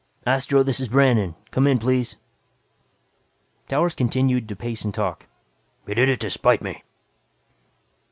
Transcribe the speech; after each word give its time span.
"Astro, 0.25 0.63
this 0.63 0.79
is 0.79 0.87
Brandon. 0.87 1.35
Come 1.51 1.67
in 1.67 1.77
please." 1.77 2.17
Towers 3.67 3.93
continued 3.93 4.49
to 4.49 4.55
pace 4.55 4.83
and 4.83 4.91
talk. 4.91 5.27
"He 5.85 5.93
did 5.93 6.09
it 6.09 6.19
to 6.21 6.29
spite 6.31 6.63
me." 6.63 6.81